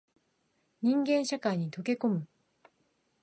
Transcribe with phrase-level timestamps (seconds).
[0.81, 2.27] 人間社会に溶け込む